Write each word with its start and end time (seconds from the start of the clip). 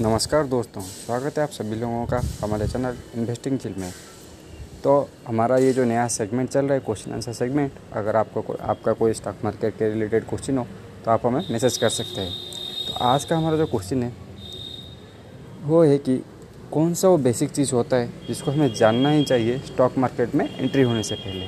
नमस्कार 0.00 0.46
दोस्तों 0.46 0.80
स्वागत 0.80 1.36
है 1.38 1.42
आप 1.42 1.50
सभी 1.50 1.76
लोगों 1.76 2.06
का 2.06 2.20
हमारे 2.40 2.66
चैनल 2.68 2.96
इन्वेस्टिंग 3.16 3.58
चिल 3.58 3.74
में। 3.78 3.92
तो 4.84 5.08
हमारा 5.26 5.56
ये 5.56 5.72
जो 5.72 5.84
नया 5.84 6.06
सेगमेंट 6.08 6.50
चल 6.50 6.64
रहा 6.64 6.74
है 6.74 6.80
क्वेश्चन 6.80 7.12
आंसर 7.12 7.32
सेगमेंट 7.32 7.72
अगर 7.92 8.16
आपको 8.16 8.42
को, 8.42 8.54
आपका 8.54 8.92
कोई 8.92 9.12
स्टॉक 9.14 9.44
मार्केट 9.44 9.76
के 9.78 9.92
रिलेटेड 9.92 10.28
क्वेश्चन 10.28 10.58
हो 10.58 10.66
तो 11.04 11.10
आप 11.10 11.26
हमें 11.26 11.40
मैसेज 11.50 11.76
कर 11.78 11.88
सकते 11.90 12.20
हैं। 12.20 12.32
तो 12.88 12.94
आज 13.04 13.24
का 13.24 13.36
हमारा 13.36 13.56
जो 13.56 13.66
क्वेश्चन 13.66 14.02
है 14.02 14.12
वो 15.62 15.84
है 15.84 15.98
कि 15.98 16.16
कौन 16.72 16.94
सा 16.94 17.08
वो 17.08 17.18
बेसिक 17.20 17.50
चीज़ 17.50 17.74
होता 17.74 17.96
है 17.96 18.12
जिसको 18.26 18.50
हमें 18.50 18.74
जानना 18.74 19.10
ही 19.10 19.24
चाहिए 19.24 19.58
स्टॉक 19.66 19.98
मार्केट 19.98 20.34
में 20.34 20.48
एंट्री 20.48 20.82
होने 20.82 21.02
से 21.02 21.14
पहले। 21.16 21.46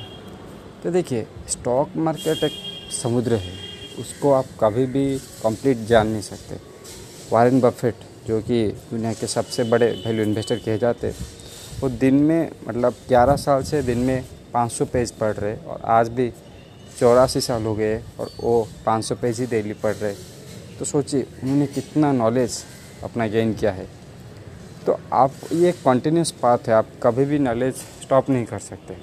तो 0.82 0.90
देखिए 0.90 1.26
स्टॉक 1.50 1.96
मार्केट 1.98 2.44
एक 2.44 2.62
समुद्र 3.02 3.34
है 3.36 3.54
उसको 4.00 4.32
आप 4.32 4.58
कभी 4.60 4.86
भी 4.88 5.18
कंप्लीट 5.42 5.86
जान 5.86 6.06
नहीं 6.06 6.22
सकते। 6.22 6.60
वारेन 7.32 7.60
बफेट 7.60 7.94
जो 8.26 8.40
कि 8.40 8.66
दुनिया 8.90 9.12
के 9.12 9.26
सबसे 9.26 9.64
बड़े 9.64 9.86
वैल्यू 10.06 10.24
इन्वेस्टर 10.24 10.56
कहे 10.56 10.78
जाते 10.78 11.12
वो 11.80 11.88
दिन 11.88 12.14
में 12.14 12.50
मतलब 12.68 12.94
11 13.10 13.36
साल 13.36 13.62
से 13.62 13.82
दिन 13.82 13.98
में 13.98 14.24
500 14.54 14.82
पेज 14.82 15.10
पढ़ 15.10 15.32
रहे 15.32 15.56
और 15.56 15.80
आज 15.84 16.08
भी 16.08 16.32
चौरासी 16.98 17.40
साल 17.40 17.62
हो 17.62 17.74
गए 17.74 18.02
और 18.20 18.30
वो 18.40 18.68
500 18.86 19.12
पेज 19.12 19.40
ही 19.40 19.46
डेली 19.46 19.72
पढ़ 19.72 19.94
रहे 19.94 20.14
तो 20.78 20.84
सोचिए, 20.84 21.22
उन्होंने 21.42 21.66
कितना 21.66 22.12
नॉलेज 22.12 22.64
अपना 23.04 23.26
गेन 23.26 23.54
किया 23.54 23.72
है। 23.72 23.86
तो 24.86 25.00
आप, 25.12 25.32
ये 25.52 25.68
एक 25.68 25.82
कॉन्टीन्यूस 25.84 26.30
पाथ 26.30 26.58
है, 26.58 26.74
आप 26.74 26.88
कभी 27.02 27.24
भी 27.24 27.38
नॉलेज 27.38 27.74
स्टॉप 27.74 28.30
नहीं 28.30 28.44
कर 28.44 28.58
सकते। 28.58 28.94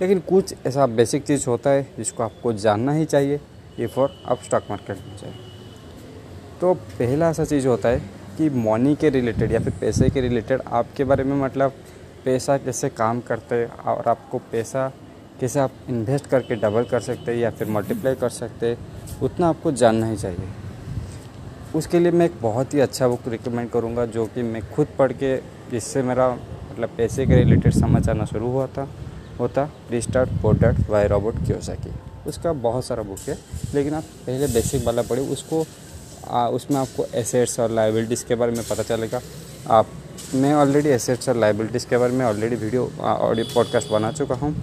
लेकिन 0.00 0.20
कुछ 0.20 0.54
ऐसा 0.66 0.86
बेसिक 0.86 1.24
चीज़ 1.24 1.46
होता 1.46 1.70
है 1.70 1.94
जिसको 1.96 2.22
आपको 2.22 2.52
जानना 2.52 2.92
ही 2.92 3.04
चाहिए, 3.04 3.40
ये 3.80 3.86
फॉर 3.86 4.22
आप 4.26 4.42
स्टॉक 4.42 4.62
मार्केट 4.70 4.96
में 4.96 5.16
जाए 5.16 5.45
तो 6.60 6.72
पहला 6.74 7.28
ऐसा 7.30 7.44
चीज़ 7.44 7.66
होता 7.68 7.88
है 7.88 7.98
कि 8.36 8.48
मनी 8.50 8.94
के 8.94 9.08
रिलेटेड 9.10 9.52
या 9.52 9.58
फिर 9.60 9.72
पैसे 9.80 10.08
के 10.10 10.20
रिलेटेड 10.20 10.62
आपके 10.68 11.04
बारे 11.04 11.24
में 11.24 11.36
मतलब 11.36 11.72
पैसा 12.24 12.56
कैसे 12.58 12.88
काम 12.88 13.20
करते 13.20 13.54
हैं 13.54 13.68
और 13.84 14.08
आपको 14.08 14.38
पैसा 14.52 14.88
कैसे 15.40 15.60
आप 15.60 15.72
इन्वेस्ट 15.88 16.26
करके 16.26 16.56
डबल 16.56 16.84
कर 16.84 17.00
सकते 17.00 17.32
हैं 17.32 17.38
या 17.38 17.50
फिर 17.50 17.68
मल्टीप्लाई 17.68 18.14
कर 18.14 18.30
सकते 18.30 18.66
हैं, 18.66 18.78
उतना 19.22 19.48
आपको 19.48 19.72
जानना 19.72 20.06
ही 20.06 20.16
चाहिए। 20.16 20.48
उसके 21.74 21.98
लिए 21.98 22.12
मैं 22.12 22.26
एक 22.26 22.40
बहुत 22.42 22.74
ही 22.74 22.80
अच्छा 22.80 23.08
बुक 23.08 23.28
रिकमेंड 23.28 23.70
करूँगा 23.70 24.06
जो 24.06 24.26
कि 24.26 24.42
मैं 24.42 24.62
खुद 24.72 24.86
पढ़ 24.98 25.12
के 25.12 25.36
जिससे 25.70 26.02
मेरा 26.02 26.28
मतलब 26.32 26.90
पैसे 26.96 27.26
के 27.26 27.34
रिलेटेड 27.34 27.72
समझ 27.72 28.08
आना 28.08 28.24
शुरू 28.24 28.50
हुआ 28.50 28.66
था, 28.66 28.88
होता 29.40 29.70
restart 29.90 30.30
product 30.40 30.88
by 30.90 31.06
Robert 31.08 31.44
Kiyosaki 31.46 31.90
उसका 32.26 32.52
बहुत 32.52 32.84
सारा 32.84 33.02
बुक 33.02 33.28
है, 33.28 33.38
लेकिन 33.74 33.94
आप 33.94 34.04
पहले 34.26 34.46
बेसिक 34.54 34.84
वाला 34.84 35.02
पढ़े 35.02 35.22
उसको 35.32 35.64
आ, 36.24 36.46
उसमें 36.48 36.78
आपको 36.78 37.04
एसेट्स 37.14 37.58
और 37.60 37.70
लाइबिलिटीज़ 37.70 38.24
के 38.24 38.34
बारे 38.34 38.52
में 38.52 38.64
पता 38.70 38.82
चलेगा। 38.82 39.20
आप 39.70 39.86
मैं 40.34 40.52
ऑलरेडी 40.54 40.88
एसेट्स 40.88 41.28
और 41.28 41.36
लाइबिलिटीज़ 41.36 41.86
के 41.86 41.98
बारे 41.98 42.12
में 42.12 42.24
ऑलरेडी 42.26 42.56
वीडियो 42.56 42.90
ऑडियो 43.00 43.46
पॉडकास्ट 43.54 43.90
बना 43.90 44.12
चुका 44.12 44.34
हूँ 44.34 44.54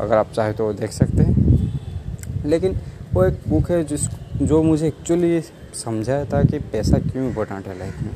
अगर 0.00 0.16
आप 0.16 0.32
चाहें 0.32 0.54
तो 0.54 0.72
देख 0.72 0.92
सकते 0.92 1.22
हैं। 1.22 2.44
लेकिन 2.46 2.78
वो 3.14 3.24
एक 3.24 3.40
बुक 3.48 3.70
है 3.70 3.82
जिस 3.84 4.08
जो 4.42 4.62
मुझे 4.62 4.86
एक्चुअली 4.88 5.40
समझाया 5.74 6.24
था 6.24 6.42
कि 6.42 6.58
पैसा 6.72 6.98
क्यों 6.98 7.26
इम्पोर्टेंट 7.28 7.66
है 7.66 7.78
लाइफ 7.78 8.00
में 8.02 8.10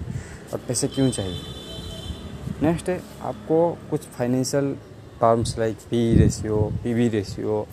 और 0.52 0.58
पैसे 0.68 0.88
क्यों 0.88 1.10
चाहिए। 1.10 1.40
नेक्स्ट 2.62 2.88
है 2.88 3.00
आपको 3.22 3.56
कुछ 3.90 4.00
financial 4.18 4.72
terms 5.20 5.58
like 5.58 5.76
P 5.90 6.14
ratio 6.16 6.56
P 6.84 6.94
V 6.94 7.08
ratio 7.08 7.66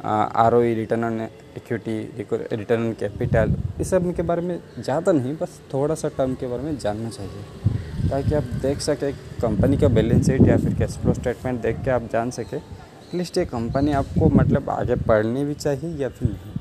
R 0.00 0.54
O 0.54 0.60
return 0.60 1.04
on 1.04 1.20
equity 1.56 1.98
return 2.30 2.86
on 2.86 2.92
capital 3.00 3.54
इस 3.80 3.90
सब 3.90 4.12
के 4.16 4.22
बारे 4.22 4.42
में 4.42 4.58
ज़्यादा 4.78 5.12
नहीं, 5.12 5.34
बस 5.36 5.60
थोड़ा 5.72 5.94
सा 5.94 6.08
टर्म 6.18 6.34
के 6.34 6.46
बारे 6.46 6.62
में 6.62 6.78
जानना 6.78 7.10
चाहिए। 7.10 8.08
ताकि 8.08 8.34
आप 8.34 8.44
देख 8.62 8.80
सकें 8.80 9.12
कंपनी 9.42 9.76
का 9.76 9.88
बैलेंस 9.88 10.26
शीट 10.26 10.46
या 10.48 10.56
फिर 10.58 10.74
कैश 10.74 10.96
फ्लो 10.98 11.14
स्टेटमेंट 11.14 11.60
देख 11.62 11.82
के 11.84 11.90
आप 11.90 12.08
जान 12.12 12.30
सकें 12.30 12.56
एटलीस्ट 12.58 13.38
ये 13.38 13.44
कंपनी 13.46 13.92
आपको 13.94 14.28
मतलब 14.30 14.70
आगे 14.70 14.94
पढ़नी 15.02 15.44
भी 15.44 15.54
चाहिए 15.54 15.96
या 15.98 16.08
फिर 16.08 16.28
नहीं। 16.28 16.56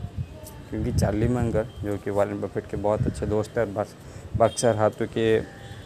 क्योंकि 0.69 0.91
चार्ली 0.91 1.27
मंगर 1.29 1.67
जो 1.83 1.97
कि 1.97 2.11
वालन 2.11 2.41
बफेट 2.41 2.65
के 2.71 2.77
बहुत 2.79 3.07
अच्छे 3.07 3.25
दोस्त 3.25 3.57
हैं 3.57 3.73
बक्सर 4.37 4.75
हाथों 4.75 5.05
के 5.07 5.39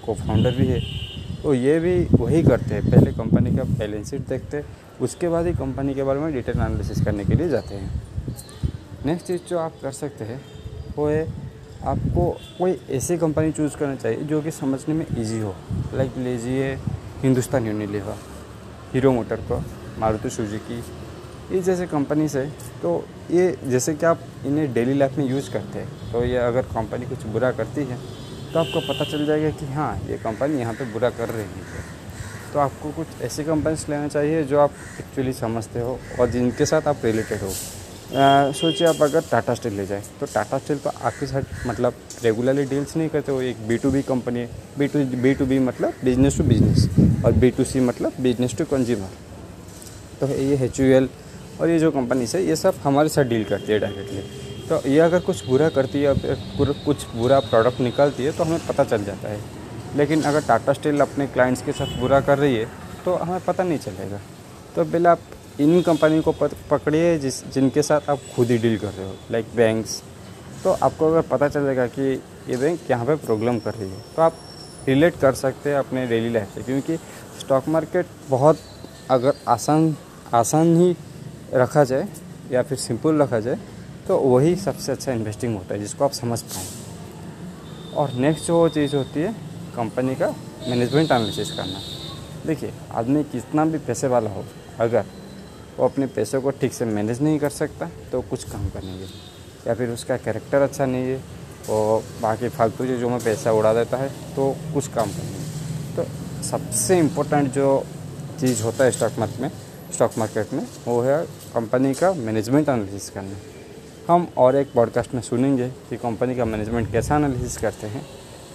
को 0.05 0.13
फाउंडर 0.15 0.55
भी 0.55 0.67
है 0.67 0.79
तो 1.43 1.53
ये 1.53 1.79
भी 1.79 1.93
वही 2.13 2.41
करते 2.43 2.75
हैं। 2.75 2.89
पहले 2.91 3.11
कंपनी 3.13 3.55
का 3.55 3.63
बैलेंस 3.63 4.09
शीट 4.09 4.27
देखते 4.27 4.63
उसके 5.01 5.29
बाद 5.29 5.47
ही 5.47 5.53
कंपनी 5.53 5.93
के 5.93 6.03
बारे 6.03 6.19
में 6.19 6.33
डिटेल 6.33 6.55
एनालिसिस 6.55 7.03
करने 7.05 7.25
के 7.25 7.35
लिए 7.35 7.49
जाते 7.49 7.75
हैं। 7.75 8.01
नेक्स्ट 9.05 9.27
चीज़ 9.27 9.41
जो 9.49 9.59
आप 9.59 9.73
कर 9.81 9.91
सकते 9.91 10.25
हैं, 10.25 10.41
वो 10.97 11.07
है 11.07 11.25
आपको 11.85 12.29
कोई 12.57 12.79
ऐसी 12.91 13.17
कंपनी 13.17 13.51
चूज़ 13.51 13.77
करना 13.77 13.95
चाहिए 13.95 14.23
जो 14.23 14.41
कि 14.41 14.51
समझने 14.51 14.95
में 14.95 15.05
इजी 15.07 15.39
हो। 15.39 15.55
लाइक 15.95 16.17
लीजिए 16.17 16.73
हिंदुस्तान 17.23 17.67
यूनिलीवर 17.67 18.17
हीरो 18.93 19.11
मोटर 19.11 19.41
को 19.51 19.61
मारुति 19.99 20.29
सुजुकी 20.29 20.83
ये 21.51 21.61
जैसे 21.61 21.85
कंपनी 21.87 22.27
से 22.29 22.43
तो 22.81 22.93
ये 23.31 23.57
जैसे 23.65 23.93
कि 23.93 24.05
आप 24.05 24.19
इन्हें 24.45 24.71
डेली 24.73 24.93
लाइफ 24.93 25.17
में 25.17 25.25
यूज़ 25.29 25.51
करते 25.53 25.79
हैं 25.79 26.11
तो 26.11 26.23
ये 26.25 26.37
अगर 26.39 26.61
कंपनी 26.73 27.05
कुछ 27.05 27.25
बुरा 27.33 27.51
करती 27.51 27.83
है 27.85 27.97
तो 28.53 28.59
आपको 28.59 28.79
पता 28.87 29.05
चल 29.11 29.25
जाएगा 29.25 29.49
कि 29.49 29.65
हाँ 29.73 29.93
ये 30.09 30.17
कंपनी 30.17 30.59
यहाँ 30.59 30.73
पे 30.73 30.85
बुरा 30.93 31.09
कर 31.09 31.29
रही 31.29 31.43
है। 31.43 31.83
तो 32.53 32.59
आपको 32.59 32.89
कुछ 32.91 33.21
ऐसी 33.23 33.43
कंपनीज़ 33.43 33.85
लेना 33.89 34.07
चाहिए 34.07 34.43
जो 34.43 34.59
आप 34.59 34.71
एक्चुअली 34.99 35.33
समझते 35.33 35.79
हो 35.79 35.99
और 36.19 36.29
जिनके 36.31 36.65
साथ 36.65 36.87
आप 36.87 37.05
रिलेटेड 37.05 37.41
हो। 37.41 37.51
सोचिए 38.53 38.87
आप 38.87 39.01
अगर 39.01 39.21
टाटा 39.31 39.53
स्टील 39.55 39.73
ले 39.73 39.85
जाए 39.87 40.03
तो 40.19 40.25
टाटा 40.33 40.57
स्टील 40.57 40.77
तो 40.77 40.89
आपके 40.89 41.27
साथ 41.27 41.67
मतलब 41.67 41.93
रेगुलरली 42.23 42.63
डील्स 42.65 42.95
नहीं 42.97 43.09
करते 43.09 43.31
वो 43.31 43.41
एक 43.41 43.67
बी 43.67 43.77
टू 43.77 43.91
बी 43.91 44.01
कंपनी 44.03 44.39
है 44.39 44.49
B 44.77 44.87
to 44.87 45.03
B 45.17 45.33
to 45.33 45.45
B 45.45 45.59
मतलब 45.59 45.93
बिज़नेस 46.03 46.37
टू 46.37 46.43
बिज़नेस 46.43 47.23
और 47.25 47.31
बी 47.33 47.51
टू 47.51 47.63
सी 47.63 47.79
मतलब 47.79 48.21
बिज़नेस 48.21 48.57
टू 48.57 48.65
कंज्यूमर 48.65 49.09
तो 50.19 50.27
ये 50.29 50.57
एच 50.65 50.79
यू 50.79 50.85
एल 50.87 51.09
और 51.61 51.69
ये 51.69 51.79
जो 51.79 51.91
कंपनी 51.91 52.25
है, 52.25 52.43
ये 52.43 52.55
सब 52.55 52.75
हमारे 52.83 53.09
साथ 53.09 53.23
डील 53.25 53.43
करती 53.43 53.73
है 53.73 53.79
डायरेक्टली 53.79 54.67
तो 54.69 54.81
ये 54.89 54.99
अगर 54.99 55.19
कुछ 55.21 55.45
बुरा 55.45 55.69
करती 55.69 55.97
है 55.97 56.03
या 56.03 56.13
कुछ 56.85 57.05
बुरा 57.15 57.39
प्रोडक्ट 57.41 57.79
निकालती 57.81 58.23
है 58.23 58.31
तो 58.31 58.43
हमें 58.43 58.67
पता 58.67 58.83
चल 58.83 59.03
जाता 59.03 59.29
है। 59.29 59.39
लेकिन 59.95 60.21
अगर 60.23 60.41
टाटा 60.47 60.73
स्टील 60.73 61.01
अपने 61.01 61.27
क्लाइंट्स 61.27 61.61
के 61.61 61.71
साथ 61.71 61.99
बुरा 61.99 62.19
कर 62.21 62.37
रही 62.37 62.55
है 62.55 62.65
तो 63.05 63.15
हमें 63.15 63.39
पता 63.45 63.63
नहीं 63.63 63.77
चलेगा। 63.79 64.19
तो 64.75 64.83
पहले 64.83 65.09
आप 65.09 65.19
इन 65.59 65.81
कंपनी 65.81 66.21
को 66.21 66.31
पकड़िए 66.31 67.17
जिस, 67.19 67.43
जिनके 67.53 67.81
साथ 67.83 68.09
आप 68.09 68.19
खुद 68.35 68.51
ही 68.51 68.57
डील 68.57 68.77
कर 68.79 68.87
रहे 68.87 69.07
हो 69.07 69.15
लाइक 69.31 69.45
बैंक्स 69.55 70.01
तो 70.63 70.71
आपको 70.83 71.07
अगर 71.07 71.21
पता 71.29 71.47
चलेगा 71.49 71.87
कि 71.89 72.11
ये 72.49 72.57
बैंक 72.57 72.91
यहाँ 72.91 73.05
पे 73.05 73.15
प्रॉब्लम 73.17 73.59
कर 73.59 73.73
रही 73.73 73.89
है 73.89 74.03
तो 74.15 74.21
आप 74.21 74.37
रिलेट 74.87 75.15
कर 75.21 75.33
सकते 75.35 75.69
हैं 75.69 75.77
अपने 75.77 76.05
डेली 76.07 76.29
लाइफ 76.29 76.55
से, 76.55 76.61
क्योंकि 76.63 76.97
स्टॉक 77.39 77.67
मार्केट 77.69 78.05
बहुत 78.29 78.59
अगर 79.09 79.33
आसान 79.47 79.95
आसान 80.33 80.75
ही 80.77 80.95
रखा 81.53 81.83
जाए 81.83 82.07
या 82.51 82.61
फिर 82.63 82.77
सिंपल 82.77 83.21
रखा 83.21 83.39
जाए 83.39 83.57
तो 84.07 84.17
वही 84.19 84.55
सबसे 84.57 84.91
अच्छा 84.91 85.11
इन्वेस्टिंग 85.11 85.55
होता 85.57 85.73
है, 85.73 85.79
जिसको 85.79 86.05
आप 86.05 86.11
समझ 86.13 86.41
पाएँ। 86.41 86.67
और 87.93 88.13
नेक्स्ट 88.15 88.47
जो 88.47 88.67
चीज़ 88.69 88.95
होती 88.95 89.19
है 89.19 89.35
कंपनी 89.75 90.15
का 90.15 90.29
मैनेजमेंट 90.67 91.11
एनालिसिस 91.11 91.51
करना 91.51 91.79
देखिए, 92.45 92.71
आदमी 92.91 93.23
कितना 93.25 93.65
भी 93.65 93.77
पैसे 93.79 94.07
वाला 94.07 94.29
हो, 94.29 94.43
अगर 94.79 95.05
वो 95.77 95.85
अपने 95.85 96.05
पैसे 96.07 96.39
को 96.39 96.51
ठीक 96.51 96.73
से 96.73 96.85
मैनेज 96.87 97.21
नहीं 97.21 97.39
कर 97.39 97.49
सकता 97.51 97.89
तो 98.11 98.21
कुछ 98.23 98.43
काम 98.43 98.69
करेंगे 98.69 99.05
या 99.67 99.73
फिर 99.73 99.89
उसका 99.89 100.17
कैरेक्टर 100.19 100.61
अच्छा 100.61 100.85
नहीं 100.85 101.05
है, 101.05 101.21
और 101.69 102.03
बाकी 102.21 102.49
फालतू 102.49 102.85
चीज़ों 102.85 103.09
में 103.09 103.19
पैसा 103.23 103.51
उड़ा 103.51 103.73
देता 103.73 103.97
है 103.97 104.09
तो 104.35 104.49
कुछ 104.73 104.87
काम 104.87 105.09
करेंगे 105.09 105.95
तो 105.95 106.05
सबसे 106.43 106.97
इम्पोर्टेंट 106.99 107.51
जो 107.53 107.83
चीज़ 108.39 108.63
होता 108.63 108.83
है 108.83 108.91
स्टॉक 108.91 109.19
मार्केट 109.19 109.41
में 109.41 109.51
स्टॉक 109.93 110.17
मार्केट 110.17 110.53
में, 110.53 110.65
वो 110.87 111.01
है 111.01 111.23
कंपनी 111.53 111.93
का 111.93 112.13
मैनेजमेंट 112.15 112.69
एनालिसिस 112.69 113.09
करना। 113.09 113.37
हम 114.07 114.27
और 114.37 114.55
एक 114.55 114.71
पॉडकास्ट 114.73 115.13
में 115.13 115.21
सुनेंगे 115.21 115.67
कि 115.89 115.97
कंपनी 115.97 116.35
का 116.35 116.45
मैनेजमेंट 116.45 116.91
कैसा 116.91 117.15
एनालिसिस 117.15 117.57
करते 117.57 117.87
हैं। 117.87 118.05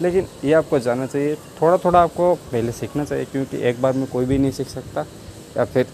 लेकिन 0.02 0.26
ये 0.44 0.52
आपको 0.54 0.78
जानना 0.78 1.06
चाहिए 1.06 1.34
थोड़ा 1.60 1.76
थोड़ा 1.78 2.00
आपको 2.00 2.34
पहले 2.34 2.72
सीखना 2.72 3.04
चाहिए, 3.04 3.24
क्योंकि 3.24 3.56
एक 3.68 3.80
बार 3.82 3.92
में 3.92 4.06
कोई 4.08 4.24
भी 4.26 4.38
नहीं 4.38 4.50
सीख 4.52 4.68
सकता, 4.68 5.06
या 5.56 5.64
फिर 5.64 5.86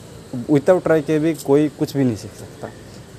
विदाउट 0.50 0.82
ट्राई 0.82 1.02
के 1.02 1.18
भी 1.18 1.34
कोई 1.36 1.68
कुछ 1.78 1.96
भी 1.96 2.04
नहीं 2.04 2.16
सीख 2.16 2.32
सकता। 2.34 2.68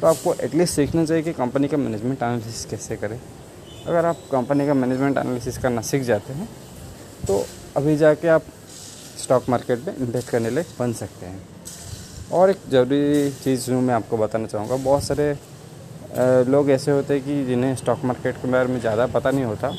तो 0.01 0.07
आपको 0.07 0.33
एटलीस्ट 0.35 0.75
सीखना 0.75 1.05
चाहिए 1.05 1.23
कि 1.23 1.33
कंपनी 1.33 1.67
का 1.67 1.77
मैनेजमेंट 1.77 2.23
एनालिसिस 2.23 2.65
कैसे 2.65 2.95
करें। 2.97 3.19
अगर 3.87 4.05
आप 4.05 4.17
कंपनी 4.31 4.65
का 4.67 4.73
मैनेजमेंट 4.73 5.17
एनालिसिस 5.17 5.57
करना 5.57 5.81
सीख 5.83 6.01
जाते 6.03 6.33
हैं 6.33 6.47
तो 7.27 7.45
अभी 7.77 7.95
जाके 7.97 8.27
आप 8.27 8.43
स्टॉक 9.17 9.49
मार्केट 9.49 9.87
में 9.87 9.95
इन्वेस्ट 9.97 10.29
करने 10.29 10.49
लिए 10.49 10.65
बन 10.79 10.93
सकते 10.93 11.25
हैं। 11.25 11.41
और 12.31 12.49
एक 12.49 12.57
ज़रूरी 12.71 13.29
चीज़ 13.43 13.65
जो 13.65 13.79
मैं 13.81 13.93
आपको 13.93 14.17
बताना 14.17 14.47
चाहूँगा, 14.47 14.75
बहुत 14.75 15.03
सारे 15.03 15.35
लोग 16.47 16.69
ऐसे 16.69 16.91
होते 16.91 17.13
हैं 17.13 17.23
कि 17.23 17.43
जिन्हें 17.45 17.75
स्टॉक 17.75 18.03
मार्केट 18.05 18.35
के 18.35 18.51
बारे 18.51 18.67
में 18.67 18.79
ज़्यादा 18.79 19.05
पता 19.09 19.31
नहीं 19.31 19.45
होता 19.45 19.69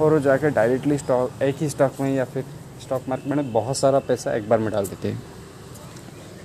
और 0.00 0.12
वो 0.12 0.18
जाकर 0.20 0.50
डायरेक्टली 0.52 0.98
स्टॉक 0.98 1.42
एक 1.42 1.56
ही 1.56 1.68
स्टॉक 1.70 2.00
में 2.00 2.14
या 2.14 2.24
फिर 2.26 2.44
स्टॉक 2.82 3.02
मार्केट 3.08 3.36
में 3.36 3.52
बहुत 3.52 3.76
सारा 3.76 3.98
पैसा 4.00 4.34
एक 4.34 4.48
बार 4.48 4.58
में 4.58 4.70
डाल 4.72 4.86
देते 4.86 5.08
हैं। 5.08 5.22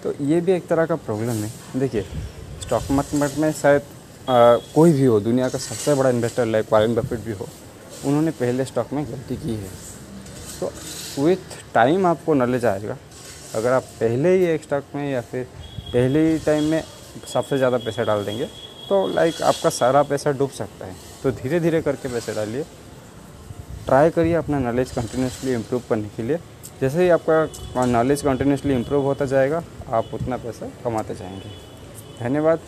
तो 0.03 0.13
ये 0.23 0.41
भी 0.41 0.51
एक 0.51 0.67
तरह 0.67 0.85
का 0.85 0.95
प्रॉब्लम 0.97 1.43
है। 1.43 1.51
देखिए 1.75 2.01
स्टॉक 2.61 2.91
मार्केट 2.91 3.37
में 3.39 3.51
शायद 3.53 3.81
कोई 4.29 4.91
भी 4.93 5.05
हो, 5.05 5.19
दुनिया 5.19 5.49
का 5.49 5.57
सबसे 5.59 5.93
बड़ा 5.95 6.09
इन्वेस्टर 6.09 6.45
लाइक 6.47 6.65
वारेन 6.71 6.95
बफेट 6.95 7.19
भी 7.19 7.31
हो, 7.33 7.47
उन्होंने 8.05 8.31
पहले 8.33 8.65
स्टॉक 8.65 8.93
में 8.93 9.03
गलती 9.05 9.35
की 9.37 9.55
है। 9.55 9.69
तो 10.59 10.71
विथ 11.19 11.57
टाइम 11.73 12.05
आपको 12.07 12.33
नॉलेज 12.35 12.65
आएगा। 12.65 12.97
अगर 13.55 13.71
आप 13.71 13.83
पहले 13.99 14.29
ही 14.31 14.45
एक 14.45 14.63
स्टॉक 14.63 14.83
में 14.95 15.11
या 15.11 15.21
फिर 15.23 15.47
पहले 15.93 16.19
ही 16.27 16.37
टाइम 16.39 16.63
में 16.63 16.83
सबसे 17.27 17.57
ज़्यादा 17.57 17.77
पैसा 17.79 18.03
डाल 18.03 18.23
देंगे 18.25 18.45
तो 18.89 19.05
लाइक 19.07 19.41
आपका 19.43 19.69
सारा 19.71 20.03
पैसा 20.03 20.31
डूब 20.31 20.49
सकता 20.51 20.85
है। 20.85 20.95
तो 21.23 21.31
धीरे 21.33 21.59
धीरे 21.59 21.81
करके 21.81 22.09
पैसे 22.09 22.33
डालिए। 22.33 22.65
ट्राई 23.89 24.09
करिए 24.12 24.33
अपना 24.36 24.57
नॉलेज 24.59 24.91
कंटिन्यूसली 24.91 25.53
इम्प्रूव 25.53 25.81
करने 25.89 26.09
के 26.15 26.24
लिए। 26.24 26.38
जैसे 26.81 27.03
ही 27.03 27.09
आपका 27.09 27.86
नॉलेज 27.88 28.21
कंटिन्यूसली 28.21 28.74
इम्प्रूव 28.74 29.03
होता 29.03 29.25
जाएगा, 29.25 29.62
आप 29.89 30.09
उतना 30.13 30.38
पैसा 30.38 30.65
कमाते 30.83 31.15
जाएँगे। 31.15 31.50
धन्यवाद। 32.19 32.59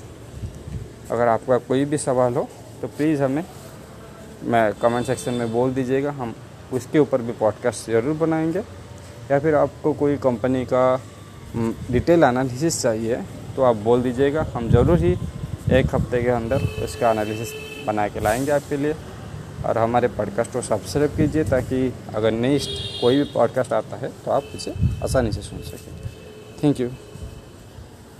अगर 1.11 1.27
आपका 1.27 1.57
कोई 1.59 1.85
भी 1.85 1.97
सवाल 1.99 2.33
हो 2.35 2.47
तो 2.81 2.87
प्लीज़ 2.87 3.21
हमें 3.23 3.43
मैं 4.43 4.73
कमेंट 4.81 5.05
सेक्शन 5.05 5.33
में 5.33 5.51
बोल 5.51 5.73
दीजिएगा। 5.73 6.11
हम 6.11 6.33
उसके 6.73 6.99
ऊपर 6.99 7.21
भी 7.21 7.31
पॉडकास्ट 7.39 7.89
ज़रूर 7.91 8.17
बनाएँगे। 8.17 8.63
या 9.31 9.39
फिर 9.39 9.55
आपको 9.55 9.93
कोई 9.93 10.17
कंपनी 10.19 10.65
का 10.73 10.83
डिटेल 11.91 12.23
एनालिसिस 12.23 12.81
चाहिए 12.81 13.21
तो 13.55 13.63
आप 13.63 13.75
बोल 13.85 14.01
दीजिएगा। 14.01 14.47
हम 14.55 14.69
ज़रूर 14.71 14.99
ही 14.99 15.15
एक 15.71 15.95
हफ़्ते 15.95 16.23
के 16.23 16.29
अंदर 16.31 16.67
उसका 16.83 17.11
एनालिसिस 17.11 17.53
बना 17.87 18.07
के 18.07 18.19
लाएँगे 18.19 18.51
आपके 18.51 18.77
लिए। 18.77 18.95
और 19.65 19.77
हमारे 19.77 20.07
पॉडकास्ट 20.07 20.53
को 20.53 20.61
सब्सक्राइब 20.61 21.15
कीजिए 21.17 21.43
ताकि 21.43 21.93
अगर 22.15 22.31
नेक्स्ट 22.31 23.01
कोई 23.01 23.17
भी 23.17 23.23
पॉडकास्ट 23.23 23.73
आता 23.73 23.97
है 23.97 24.11
तो 24.25 24.31
आप 24.31 24.43
इसे 24.55 24.73
आसानी 25.03 25.31
से 25.31 25.41
सुन 25.41 25.61
सकें। 25.61 25.95
Thank 26.63 26.79
you 26.79 26.89